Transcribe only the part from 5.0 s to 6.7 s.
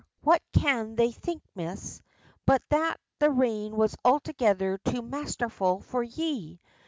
mastherful for ye?